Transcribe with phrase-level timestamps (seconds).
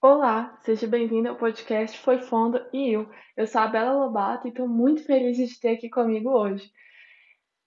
[0.00, 3.10] Olá, seja bem-vindo ao podcast Foi Fundo e eu.
[3.36, 6.70] Eu sou a Bela Lobato e estou muito feliz de ter aqui comigo hoje.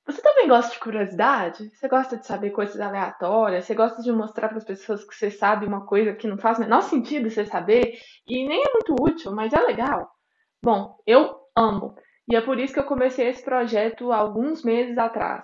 [0.05, 1.69] Você também gosta de curiosidade?
[1.71, 3.65] Você gosta de saber coisas aleatórias?
[3.65, 6.57] Você gosta de mostrar para as pessoas que você sabe uma coisa que não faz
[6.57, 10.09] o menor sentido você saber e nem é muito útil, mas é legal?
[10.63, 11.95] Bom, eu amo.
[12.29, 15.43] E é por isso que eu comecei esse projeto alguns meses atrás.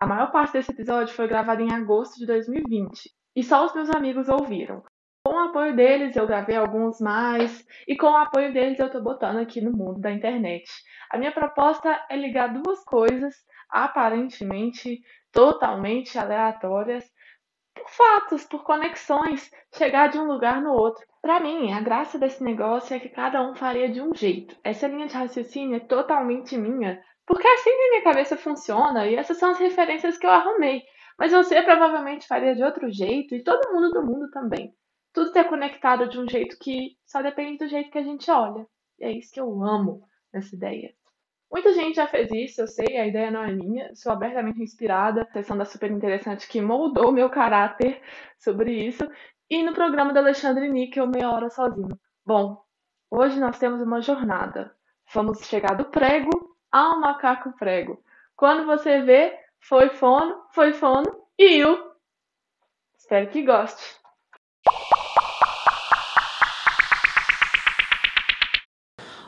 [0.00, 3.90] A maior parte desse episódio foi gravado em agosto de 2020 e só os meus
[3.90, 4.82] amigos ouviram.
[5.24, 9.00] Com o apoio deles, eu gravei alguns mais, e com o apoio deles, eu estou
[9.00, 10.68] botando aqui no mundo da internet.
[11.08, 13.36] A minha proposta é ligar duas coisas
[13.70, 17.08] aparentemente totalmente aleatórias
[17.72, 21.06] por fatos, por conexões, chegar de um lugar no outro.
[21.22, 24.56] Para mim, a graça desse negócio é que cada um faria de um jeito.
[24.64, 29.38] Essa linha de raciocínio é totalmente minha, porque assim que minha cabeça funciona e essas
[29.38, 30.82] são as referências que eu arrumei.
[31.16, 34.74] Mas você provavelmente faria de outro jeito e todo mundo do mundo também
[35.12, 38.66] tudo está conectado de um jeito que só depende do jeito que a gente olha.
[38.98, 40.94] E é isso que eu amo nessa ideia.
[41.50, 45.28] Muita gente já fez isso, eu sei, a ideia não é minha, sou abertamente inspirada,
[45.34, 48.00] sessão da super interessante que moldou meu caráter
[48.38, 49.06] sobre isso,
[49.50, 52.00] e no programa do Alexandre Níquel, Meia Hora Sozinho.
[52.24, 52.64] Bom,
[53.10, 54.74] hoje nós temos uma jornada.
[55.12, 56.30] Vamos chegar do prego
[56.70, 58.02] ao macaco prego.
[58.34, 61.04] Quando você vê, foi fono, foi fono
[61.38, 61.92] e o.
[62.96, 64.01] Espero que goste.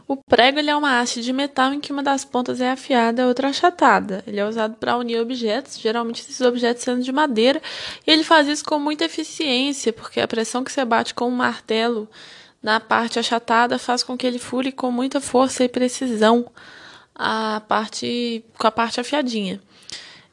[0.07, 3.25] O prego é uma haste de metal em que uma das pontas é afiada e
[3.25, 4.23] a outra achatada.
[4.27, 7.61] Ele é usado para unir objetos, geralmente esses objetos sendo de madeira,
[8.07, 11.31] e ele faz isso com muita eficiência, porque a pressão que você bate com um
[11.31, 12.07] martelo
[12.63, 16.47] na parte achatada faz com que ele fure com muita força e precisão
[17.15, 19.61] a parte com a parte afiadinha.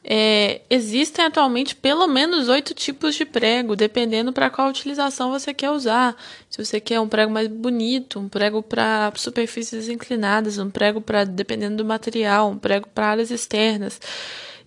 [0.03, 5.69] É, existem atualmente pelo menos oito tipos de prego, dependendo para qual utilização você quer
[5.69, 6.15] usar.
[6.49, 11.23] Se você quer um prego mais bonito, um prego para superfícies inclinadas, um prego para
[11.23, 14.01] dependendo do material, um prego para áreas externas.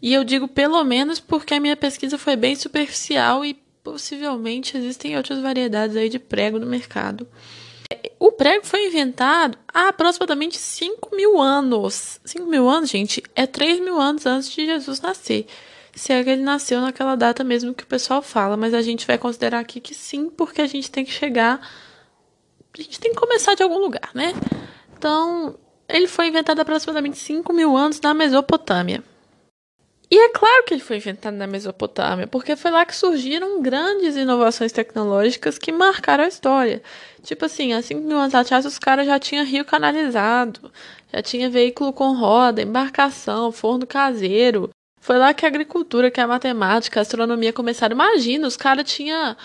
[0.01, 5.17] E eu digo pelo menos porque a minha pesquisa foi bem superficial e possivelmente existem
[5.17, 7.27] outras variedades aí de prego no mercado.
[8.19, 12.21] O prego foi inventado há aproximadamente 5 mil anos.
[12.25, 15.47] 5 mil anos, gente, é 3 mil anos antes de Jesus nascer.
[15.95, 19.07] Se é que ele nasceu naquela data mesmo que o pessoal fala, mas a gente
[19.07, 21.61] vai considerar aqui que sim, porque a gente tem que chegar.
[22.77, 24.33] A gente tem que começar de algum lugar, né?
[24.97, 25.57] Então,
[25.89, 29.05] ele foi inventado há aproximadamente 5 mil anos na Mesopotâmia.
[30.11, 34.17] E é claro que ele foi inventado na Mesopotâmia, porque foi lá que surgiram grandes
[34.17, 36.83] inovações tecnológicas que marcaram a história.
[37.23, 40.71] Tipo assim, há 5 mil anos atrás os caras já tinham rio canalizado,
[41.13, 44.71] já tinha veículo com roda, embarcação, forno caseiro.
[45.01, 47.95] Foi lá que a agricultura, que a matemática, a astronomia começaram.
[47.95, 49.37] Imagina, os caras tinham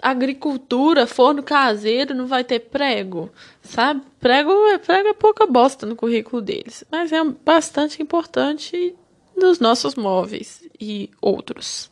[0.00, 3.30] agricultura, forno caseiro, não vai ter prego,
[3.62, 4.02] sabe?
[4.20, 8.94] Prego, é, prego é pouca bosta no currículo deles, mas é bastante importante
[9.36, 11.90] dos nossos móveis e outros.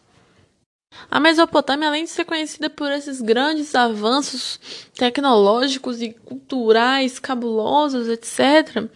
[1.10, 4.60] A Mesopotâmia, além de ser conhecida por esses grandes avanços
[4.94, 8.88] tecnológicos e culturais cabulosos, etc.,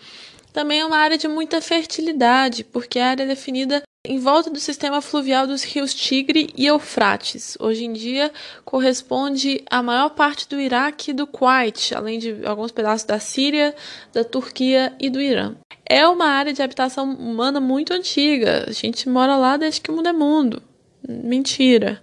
[0.53, 4.59] também é uma área de muita fertilidade, porque a área é definida em volta do
[4.59, 7.57] sistema fluvial dos rios Tigre e Eufrates.
[7.61, 8.33] Hoje em dia
[8.65, 13.75] corresponde à maior parte do Iraque e do Kuwait, além de alguns pedaços da Síria,
[14.13, 15.57] da Turquia e do Irã.
[15.85, 18.65] É uma área de habitação humana muito antiga.
[18.69, 20.63] A gente mora lá desde que o mundo é mundo.
[21.07, 22.01] Mentira.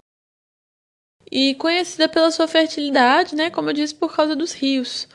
[1.31, 5.07] E conhecida pela sua fertilidade, né, como eu disse, por causa dos rios.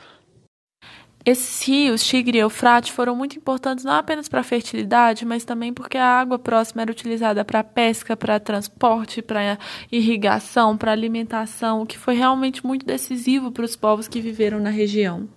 [1.25, 5.73] Esses rios, Tigre e Eufrates, foram muito importantes não apenas para a fertilidade, mas também
[5.73, 9.59] porque a água próxima era utilizada para pesca, para transporte, para
[9.91, 14.69] irrigação, para alimentação, o que foi realmente muito decisivo para os povos que viveram na
[14.69, 15.27] região.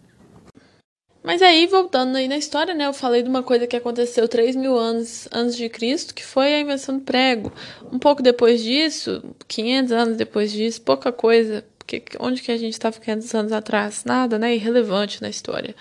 [1.22, 4.56] Mas aí, voltando aí na história, né, eu falei de uma coisa que aconteceu 3
[4.56, 7.53] mil anos antes de Cristo, que foi a invenção do prego.
[7.93, 11.64] Um pouco depois disso, 500 anos depois disso, pouca coisa,
[12.00, 14.05] porque onde que a gente estava 500 anos atrás?
[14.05, 14.55] Nada, né?
[14.55, 15.75] Irrelevante na história.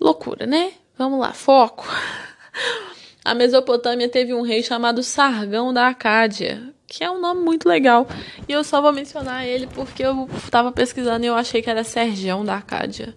[0.00, 0.72] Loucura, né?
[0.98, 1.86] Vamos lá, foco.
[3.24, 8.06] A Mesopotâmia teve um rei chamado Sargão da Acádia, que é um nome muito legal.
[8.46, 11.82] E eu só vou mencionar ele porque eu estava pesquisando e eu achei que era
[11.82, 13.16] Sergião da Acádia.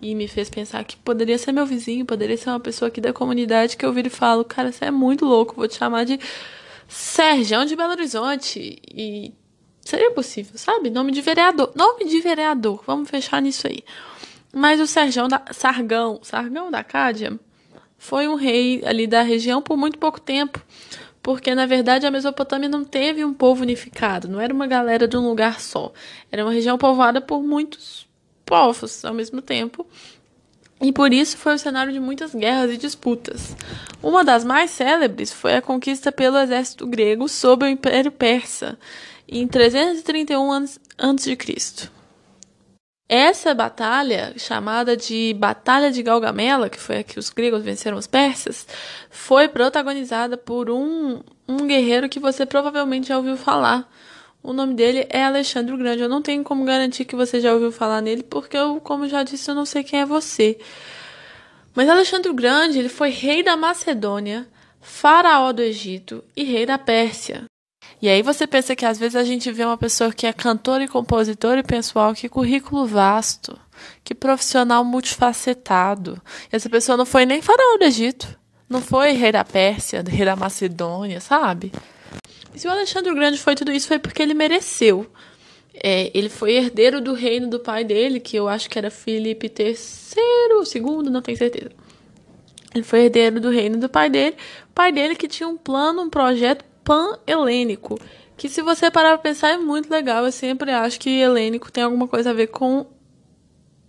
[0.00, 3.12] E me fez pensar que poderia ser meu vizinho, poderia ser uma pessoa aqui da
[3.12, 6.20] comunidade que eu viro e falo, cara, você é muito louco, vou te chamar de
[6.86, 8.80] Sergião de Belo Horizonte.
[8.88, 9.32] E
[9.88, 10.90] Seria possível, sabe?
[10.90, 11.72] Nome de vereador.
[11.74, 12.84] Nome de vereador.
[12.86, 13.82] Vamos fechar nisso aí.
[14.52, 17.40] Mas o Sergão da, Sargão, Sargão da Cádia,
[17.96, 20.62] foi um rei ali da região por muito pouco tempo.
[21.22, 25.16] porque na verdade a Mesopotâmia não teve um povo unificado, não era uma galera de
[25.16, 25.90] um lugar só.
[26.30, 28.06] Era uma região povoada por muitos
[28.44, 29.86] povos ao mesmo tempo.
[30.82, 33.56] E por isso foi o cenário de muitas guerras e disputas.
[34.02, 38.78] Uma das mais célebres foi a conquista pelo exército grego sobre o Império Persa
[39.28, 41.90] em 331 a.C.
[43.10, 48.06] Essa batalha, chamada de Batalha de Galgamela, que foi a que os gregos venceram os
[48.06, 48.66] persas,
[49.10, 53.90] foi protagonizada por um, um guerreiro que você provavelmente já ouviu falar.
[54.42, 56.02] O nome dele é Alexandre o Grande.
[56.02, 59.22] Eu não tenho como garantir que você já ouviu falar nele, porque eu, como já
[59.22, 60.58] disse, eu não sei quem é você.
[61.74, 64.46] Mas Alexandre o Grande, ele foi rei da Macedônia,
[64.80, 67.44] faraó do Egito e rei da Pérsia.
[68.00, 70.80] E aí você pensa que às vezes a gente vê uma pessoa que é cantor
[70.80, 73.58] e compositor e pessoal, que currículo vasto,
[74.04, 76.20] que profissional multifacetado.
[76.50, 80.36] Essa pessoa não foi nem faraó do Egito, não foi rei da Pérsia, rei da
[80.36, 81.72] Macedônia, sabe?
[82.54, 85.10] E se o Alexandre o Grande foi tudo isso, foi porque ele mereceu.
[85.82, 89.52] É, ele foi herdeiro do reino do pai dele, que eu acho que era Filipe
[89.58, 91.70] III, segundo, não tenho certeza.
[92.74, 94.36] Ele foi herdeiro do reino do pai dele.
[94.74, 98.00] Pai dele que tinha um plano, um projeto pan-helênico.
[98.34, 100.24] Que se você parar pra pensar é muito legal.
[100.24, 102.86] Eu sempre acho que helênico tem alguma coisa a ver com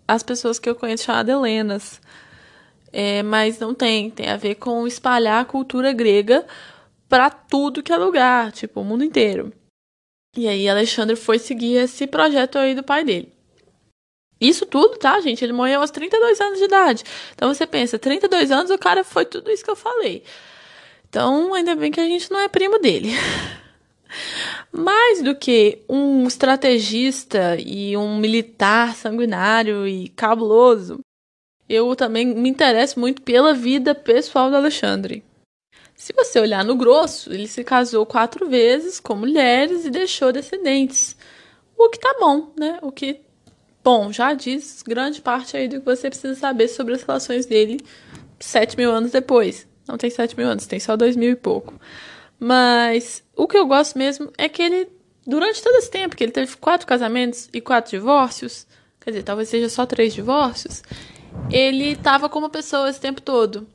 [0.05, 2.01] as pessoas que eu conheço chamadas Helenas.
[2.91, 4.11] É, mas não tem.
[4.11, 6.45] Tem a ver com espalhar a cultura grega
[7.07, 9.53] para tudo que é lugar, tipo, o mundo inteiro.
[10.35, 13.31] E aí Alexandre foi seguir esse projeto aí do pai dele.
[14.41, 15.43] Isso tudo, tá, gente?
[15.43, 17.03] Ele morreu aos 32 anos de idade.
[17.33, 20.23] Então você pensa, 32 anos o cara foi tudo isso que eu falei.
[21.09, 23.09] Então, ainda bem que a gente não é primo dele.
[24.71, 30.99] Mais do que um estrategista e um militar sanguinário e cabuloso,
[31.67, 35.23] eu também me interesso muito pela vida pessoal do Alexandre.
[35.95, 41.15] Se você olhar no grosso, ele se casou quatro vezes com mulheres e deixou descendentes.
[41.77, 42.79] O que tá bom, né?
[42.81, 43.19] O que,
[43.83, 47.79] bom, já diz grande parte aí do que você precisa saber sobre as relações dele
[48.39, 49.68] sete mil anos depois.
[49.89, 51.73] Não tem 7 mil anos, tem só 2 mil e pouco.
[52.39, 54.87] Mas o que eu gosto mesmo é que ele,
[55.25, 58.67] durante todo esse tempo, que ele teve quatro casamentos e quatro divórcios,
[59.01, 60.83] quer dizer, talvez seja só três divórcios,
[61.51, 63.67] ele estava com uma pessoa esse tempo todo.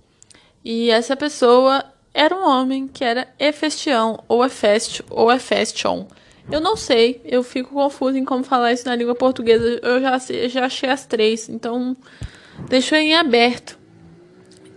[0.65, 1.85] E essa pessoa
[2.15, 6.07] era um homem que era Hefestião, ou Hefestio, ou Hefestion.
[6.51, 9.81] Eu não sei, eu fico confuso em como falar isso na língua portuguesa.
[9.83, 10.19] Eu já,
[10.49, 11.97] já achei as três, então
[12.69, 13.79] deixo em aberto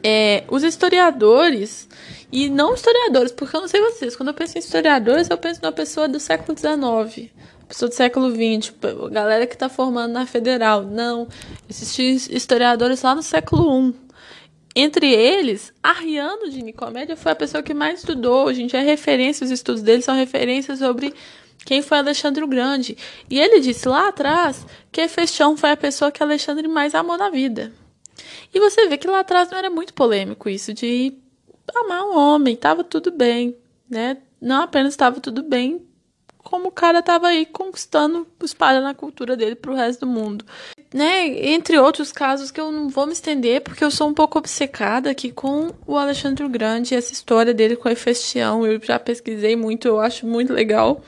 [0.09, 1.86] é, os historiadores,
[2.31, 5.59] e não historiadores, porque eu não sei vocês, quando eu penso em historiadores, eu penso
[5.62, 7.30] numa pessoa do século XIX,
[7.68, 8.74] pessoa do século XX,
[9.12, 10.81] galera que está formando na federal.
[10.83, 11.27] Não,
[11.69, 13.95] existem historiadores lá no século I.
[14.74, 18.48] Entre eles, Ariano de Nicomédia foi a pessoa que mais estudou.
[18.48, 21.13] A gente é referência, os estudos dele são referências sobre
[21.65, 22.95] quem foi Alexandre o Grande.
[23.30, 27.30] E ele disse lá atrás que Hefestião foi a pessoa que Alexandre mais amou na
[27.30, 27.74] vida.
[28.53, 31.13] E você vê que lá atrás não era muito polêmico isso de
[31.75, 33.55] amar um homem, tava tudo bem,
[33.89, 34.17] né?
[34.41, 35.87] Não apenas estava tudo bem,
[36.47, 40.45] como o cara tava aí conquistando, espalhando a cultura dele pro resto do mundo.
[40.93, 41.49] Né?
[41.49, 45.11] Entre outros casos que eu não vou me estender, porque eu sou um pouco obcecada
[45.11, 48.65] aqui com o Alexandre o Grande, essa história dele com a Hefestião.
[48.65, 51.01] Eu já pesquisei muito, eu acho muito legal.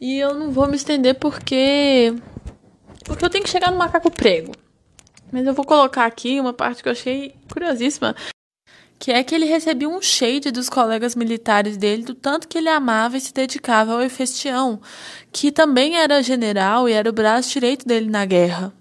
[0.00, 2.12] E eu não vou me estender porque.
[3.04, 4.52] Porque eu tenho que chegar no macaco prego.
[5.30, 8.14] Mas eu vou colocar aqui uma parte que eu achei curiosíssima,
[8.98, 12.68] que é que ele recebia um shade dos colegas militares dele do tanto que ele
[12.68, 14.80] amava e se dedicava ao Efestião,
[15.32, 18.72] que também era general e era o braço direito dele na guerra.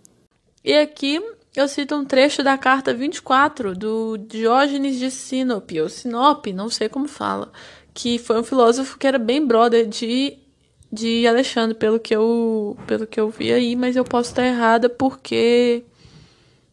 [0.64, 1.22] E aqui
[1.56, 6.90] eu cito um trecho da carta 24 do Diógenes de Sinope, ou Sinope, não sei
[6.90, 7.52] como fala,
[7.94, 10.38] que foi um filósofo que era bem brother de
[10.90, 14.90] de Alexandre, pelo que eu pelo que eu vi aí, mas eu posso estar errada
[14.90, 15.84] porque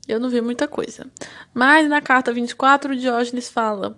[0.09, 1.07] eu não vi muita coisa.
[1.53, 3.97] Mas na carta 24, Diógenes fala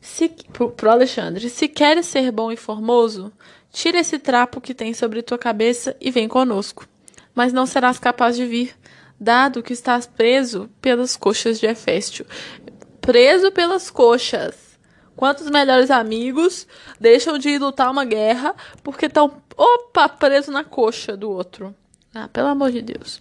[0.00, 3.32] se, pro, pro Alexandre: Se queres ser bom e formoso,
[3.72, 6.86] tira esse trapo que tem sobre tua cabeça e vem conosco.
[7.34, 8.74] Mas não serás capaz de vir,
[9.18, 12.26] dado que estás preso pelas coxas de Heféstio.
[13.00, 14.68] Preso pelas coxas.
[15.16, 16.64] Quantos melhores amigos
[17.00, 21.74] deixam de lutar uma guerra porque estão, opa, preso na coxa do outro?
[22.14, 23.20] Ah, pelo amor de Deus.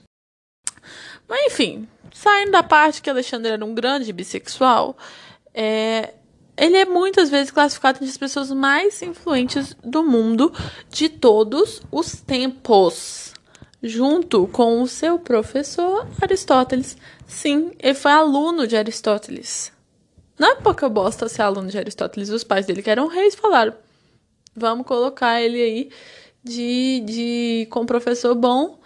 [1.27, 4.97] Mas enfim, saindo da parte que Alexandre era um grande bissexual,
[5.53, 6.13] é,
[6.57, 10.51] ele é muitas vezes classificado entre as pessoas mais influentes do mundo
[10.89, 13.33] de todos os tempos,
[13.81, 16.97] junto com o seu professor Aristóteles.
[17.27, 19.71] Sim, ele foi aluno de Aristóteles.
[20.37, 22.29] Não é pouca bosta ser aluno de Aristóteles.
[22.29, 23.73] Os pais dele, que eram reis, falaram:
[24.55, 25.89] vamos colocar ele aí
[26.43, 28.79] de, de com professor bom.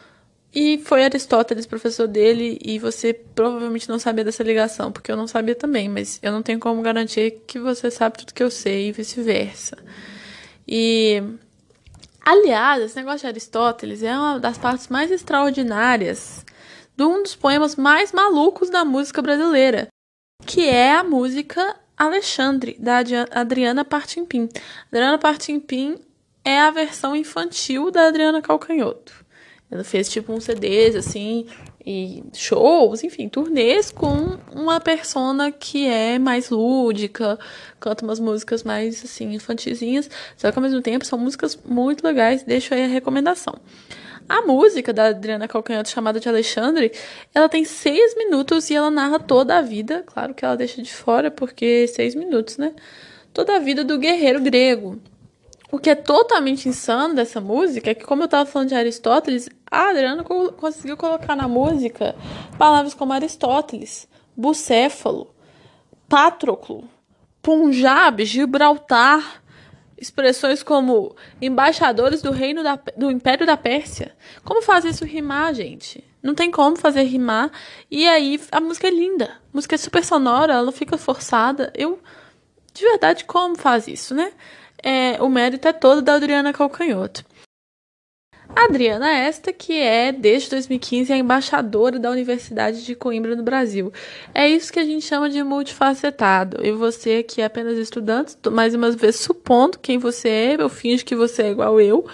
[0.53, 5.25] E foi Aristóteles, professor dele, e você provavelmente não sabia dessa ligação, porque eu não
[5.25, 8.89] sabia também, mas eu não tenho como garantir que você sabe tudo que eu sei
[8.89, 9.77] e vice-versa.
[10.67, 11.24] E
[12.20, 16.46] aliás, esse negócio de Aristóteles é uma das partes mais extraordinárias
[16.98, 19.88] de um dos poemas mais malucos da música brasileira,
[20.46, 24.50] que é a música Alexandre, da Adriana Partimpim.
[24.91, 25.98] Adriana Partimpim
[26.43, 29.22] é a versão infantil da Adriana Calcanhoto.
[29.71, 31.45] Ela fez tipo uns CDs assim
[31.83, 37.39] e shows, enfim, turnês com uma persona que é mais lúdica,
[37.79, 42.43] canta umas músicas mais assim infantizinhas, só que ao mesmo tempo são músicas muito legais,
[42.43, 43.55] deixo aí a recomendação.
[44.27, 46.91] A música da Adriana Calcanhoto, chamada de Alexandre,
[47.33, 50.03] ela tem seis minutos e ela narra toda a vida.
[50.05, 52.73] Claro que ela deixa de fora, porque seis minutos, né?
[53.33, 55.01] Toda a vida do guerreiro grego.
[55.71, 59.49] O que é totalmente insano dessa música é que, como eu estava falando de Aristóteles,
[59.69, 62.13] a Adriana conseguiu colocar na música
[62.57, 65.33] palavras como Aristóteles, Bucéfalo,
[66.09, 66.83] Patroclo,
[67.41, 69.41] Punjab, Gibraltar,
[69.97, 74.13] expressões como embaixadores do reino da, do Império da Pérsia.
[74.43, 76.03] Como fazer isso rimar, gente?
[76.21, 77.49] Não tem como fazer rimar.
[77.89, 79.25] E aí a música é linda.
[79.25, 81.71] A música é super sonora, ela fica forçada.
[81.75, 81.97] Eu,
[82.73, 84.33] de verdade, como faz isso, né?
[84.83, 87.23] É, o mérito é todo da Adriana Calcanhoto.
[88.55, 93.93] Adriana esta que é, desde 2015, a embaixadora da Universidade de Coimbra no Brasil.
[94.33, 96.65] É isso que a gente chama de multifacetado.
[96.65, 101.05] E você que é apenas estudante, mais uma vez supondo quem você é, eu finge
[101.05, 102.05] que você é igual eu,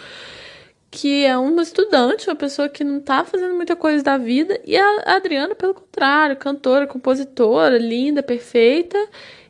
[0.92, 4.78] que é uma estudante, uma pessoa que não está fazendo muita coisa da vida, e
[4.78, 8.98] a Adriana, pelo contrário, cantora, compositora, linda, perfeita,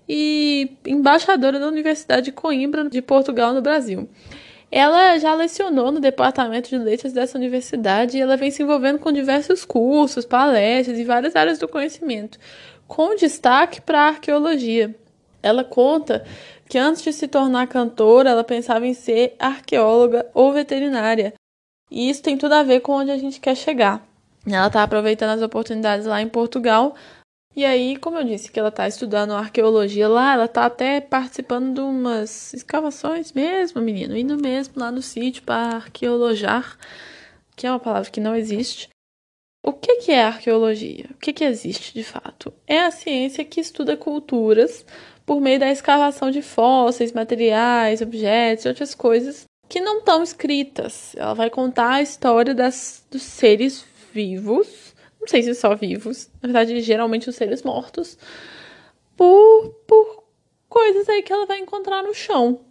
[0.07, 4.07] e embaixadora da Universidade de Coimbra, de Portugal, no Brasil.
[4.71, 9.11] Ela já lecionou no departamento de letras dessa universidade e ela vem se envolvendo com
[9.11, 12.37] diversos cursos, palestras e várias áreas do conhecimento,
[12.85, 14.93] com destaque para a arqueologia.
[15.41, 16.25] Ela conta
[16.67, 21.33] que antes de se tornar cantora, ela pensava em ser arqueóloga ou veterinária.
[21.89, 24.05] E isso tem tudo a ver com onde a gente quer chegar.
[24.45, 26.95] Ela está aproveitando as oportunidades lá em Portugal
[27.57, 31.73] e aí, como eu disse que ela está estudando arqueologia lá, ela está até participando
[31.73, 36.77] de umas escavações mesmo, menino, indo mesmo lá no sítio para arqueologar,
[37.55, 38.89] que é uma palavra que não existe.
[39.65, 41.07] O que, que é arqueologia?
[41.09, 42.53] O que, que existe de fato?
[42.67, 44.85] É a ciência que estuda culturas
[45.25, 51.15] por meio da escavação de fósseis, materiais, objetos e outras coisas que não estão escritas.
[51.15, 53.83] Ela vai contar a história das, dos seres
[54.13, 54.86] vivos
[55.27, 58.17] não sei se só vivos, na verdade, geralmente os seres mortos,
[59.17, 60.23] por, por
[60.69, 62.61] coisas aí que ela vai encontrar no chão.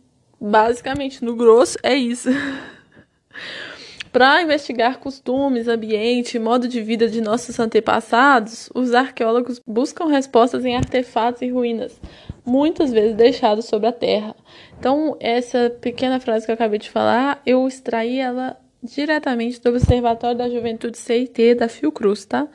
[0.41, 2.31] Basicamente, no grosso, é isso.
[4.11, 10.75] Para investigar costumes, ambiente, modo de vida de nossos antepassados, os arqueólogos buscam respostas em
[10.75, 12.01] artefatos e ruínas,
[12.43, 14.35] muitas vezes deixados sobre a terra.
[14.79, 20.37] Então, essa pequena frase que eu acabei de falar, eu extraí ela diretamente do Observatório
[20.37, 22.49] da Juventude CIT da Fiocruz, tá?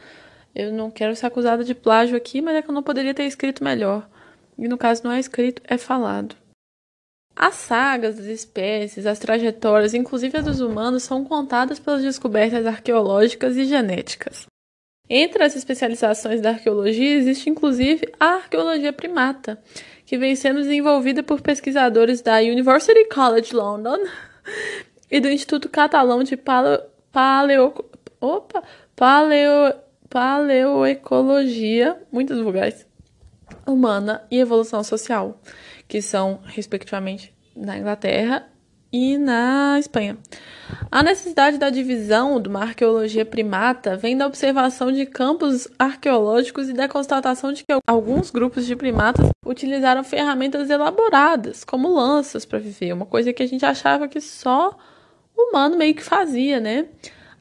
[0.53, 3.23] Eu não quero ser acusada de plágio aqui, mas é que eu não poderia ter
[3.23, 4.07] escrito melhor.
[4.57, 6.35] E no caso não é escrito, é falado.
[7.35, 13.55] As sagas das espécies, as trajetórias, inclusive as dos humanos, são contadas pelas descobertas arqueológicas
[13.55, 14.45] e genéticas.
[15.09, 19.61] Entre as especializações da arqueologia existe inclusive a arqueologia primata,
[20.05, 23.97] que vem sendo desenvolvida por pesquisadores da University College London
[25.12, 27.74] e do Instituto Catalão de Paleo, Paleo,
[28.22, 28.63] opa,
[28.96, 29.74] Paleo,
[30.10, 32.88] Paleoecologia, muitas vogais,
[33.68, 35.39] humana e evolução social,
[35.88, 38.48] que são, respectivamente, na Inglaterra
[38.91, 40.18] e na Espanha.
[40.91, 46.74] A necessidade da divisão de uma arqueologia primata vem da observação de campos arqueológicos e
[46.74, 52.94] da constatação de que alguns grupos de primatas utilizaram ferramentas elaboradas, como lanças, para viver,
[52.94, 54.77] uma coisa que a gente achava que só
[55.38, 56.85] humano meio que fazia, né?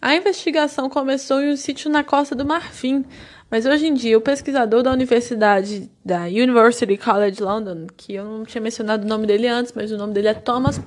[0.00, 3.04] A investigação começou em um sítio na costa do Marfim,
[3.50, 8.44] mas hoje em dia o pesquisador da Universidade da University College London, que eu não
[8.44, 10.78] tinha mencionado o nome dele antes, mas o nome dele é Thomas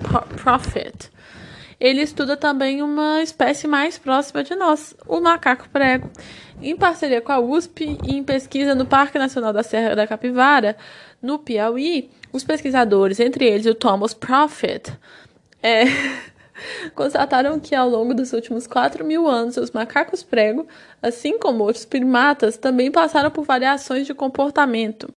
[0.42, 1.12] Prophet.
[1.80, 6.10] Ele estuda também uma espécie mais próxima de nós, o macaco prego.
[6.62, 10.78] Em parceria com a USP e em pesquisa no Parque Nacional da Serra da Capivara,
[11.22, 14.92] no Piauí, os pesquisadores, entre eles o Thomas Prophet,
[15.62, 15.84] é,
[16.96, 20.68] constataram que ao longo dos últimos 4 mil anos, os macacos prego,
[21.02, 25.08] assim como outros primatas, também passaram por variações de comportamento.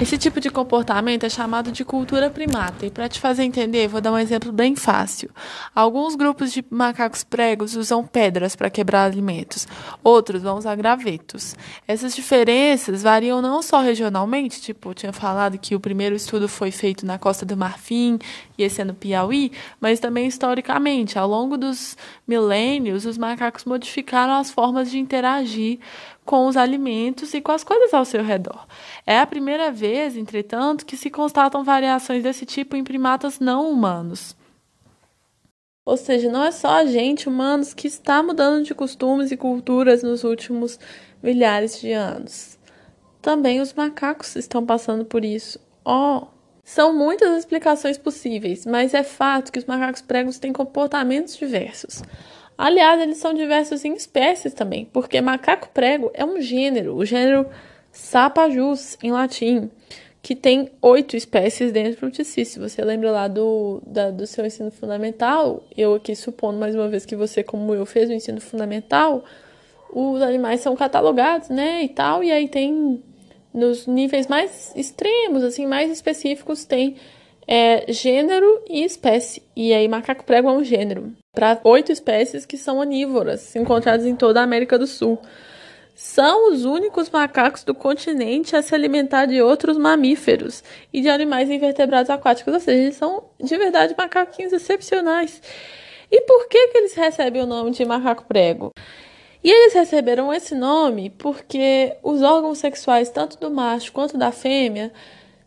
[0.00, 4.00] Esse tipo de comportamento é chamado de cultura primata, e para te fazer entender, vou
[4.00, 5.28] dar um exemplo bem fácil.
[5.74, 9.66] Alguns grupos de macacos pregos usam pedras para quebrar alimentos,
[10.04, 11.56] outros vão usar gravetos.
[11.86, 16.70] Essas diferenças variam não só regionalmente, tipo, eu tinha falado que o primeiro estudo foi
[16.70, 18.20] feito na Costa do Marfim
[18.56, 21.18] e esse é no Piauí, mas também historicamente.
[21.18, 25.80] Ao longo dos milênios, os macacos modificaram as formas de interagir
[26.28, 28.66] com os alimentos e com as coisas ao seu redor.
[29.06, 34.36] É a primeira vez, entretanto, que se constatam variações desse tipo em primatas não humanos.
[35.86, 40.02] Ou seja, não é só a gente, humanos, que está mudando de costumes e culturas
[40.02, 40.78] nos últimos
[41.22, 42.58] milhares de anos.
[43.22, 45.58] Também os macacos estão passando por isso.
[45.82, 46.26] Oh,
[46.62, 52.02] são muitas as explicações possíveis, mas é fato que os macacos pregos têm comportamentos diversos.
[52.58, 57.46] Aliás, eles são diversos em espécies também, porque macaco prego é um gênero, o gênero
[57.92, 59.70] Sapajus, em latim,
[60.20, 62.44] que tem oito espécies dentro de si.
[62.44, 66.88] Se você lembra lá do, da, do seu ensino fundamental, eu aqui supondo mais uma
[66.88, 69.24] vez que você, como eu, fez o ensino fundamental,
[69.92, 73.00] os animais são catalogados, né, e tal, e aí tem
[73.54, 76.96] nos níveis mais extremos, assim, mais específicos, tem
[77.46, 79.42] é, gênero e espécie.
[79.54, 84.16] E aí, macaco prego é um gênero para oito espécies que são onívoras, encontradas em
[84.16, 85.20] toda a América do Sul.
[85.94, 91.48] São os únicos macacos do continente a se alimentar de outros mamíferos e de animais
[91.48, 95.40] invertebrados aquáticos, ou seja, eles são de verdade macaquinhos excepcionais.
[96.10, 98.72] E por que, que eles recebem o nome de macaco prego?
[99.44, 104.92] E eles receberam esse nome porque os órgãos sexuais, tanto do macho quanto da fêmea,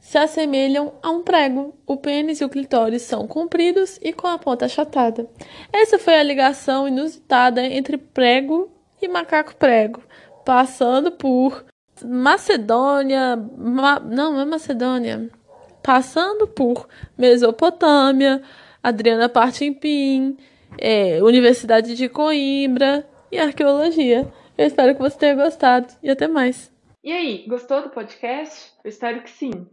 [0.01, 1.75] se assemelham a um prego.
[1.85, 5.29] O pênis e o clitóris são compridos e com a ponta achatada.
[5.71, 8.69] Essa foi a ligação inusitada entre prego
[9.01, 10.01] e macaco prego,
[10.43, 11.63] passando por
[12.03, 13.99] Macedônia, Ma...
[13.99, 15.29] não, é Macedônia,
[15.83, 18.41] passando por Mesopotâmia,
[18.81, 20.35] Adriana Partimpim,
[20.79, 24.31] é, Universidade de Coimbra e arqueologia.
[24.57, 26.71] Eu espero que você tenha gostado e até mais.
[27.03, 28.71] E aí, gostou do podcast?
[28.83, 29.67] Eu espero que sim.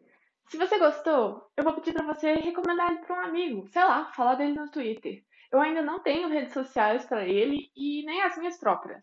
[0.51, 4.11] Se você gostou, eu vou pedir para você recomendar ele para um amigo, sei lá,
[4.13, 5.23] falar dele no Twitter.
[5.53, 9.03] Eu ainda não tenho redes sociais para ele e nem as minhas próprias.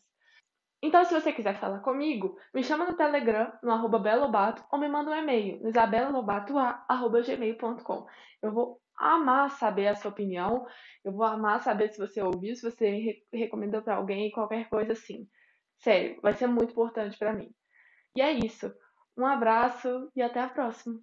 [0.81, 4.87] Então, se você quiser falar comigo, me chama no Telegram, no arroba belobato, ou me
[4.87, 5.59] manda um e-mail
[6.11, 8.07] no.
[8.41, 10.65] Eu vou amar saber a sua opinião,
[11.03, 14.93] eu vou amar saber se você ouviu, se você re recomendou para alguém, qualquer coisa
[14.93, 15.27] assim.
[15.79, 17.53] Sério, vai ser muito importante para mim.
[18.15, 18.73] E é isso.
[19.17, 20.99] Um abraço e até a próxima.